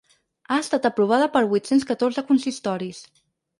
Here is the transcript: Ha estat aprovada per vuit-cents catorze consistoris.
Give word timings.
Ha 0.53 0.55
estat 0.61 0.87
aprovada 0.89 1.27
per 1.35 1.45
vuit-cents 1.53 1.87
catorze 1.93 2.27
consistoris. 2.33 3.07